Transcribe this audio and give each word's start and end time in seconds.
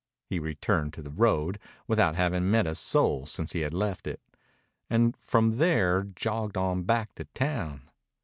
He 0.25 0.39
returned 0.39 0.93
to 0.93 1.03
the 1.03 1.11
road, 1.11 1.59
without 1.87 2.15
having 2.15 2.49
met 2.49 2.65
a 2.65 2.73
soul 2.73 3.27
since 3.27 3.51
he 3.51 3.59
had 3.59 3.71
left 3.71 4.07
it, 4.07 4.19
and 4.89 5.15
from 5.21 5.57
there 5.57 6.01
jogged 6.01 6.57
on 6.57 6.81
back 6.85 7.13
to 7.13 7.25
town. 7.25 7.91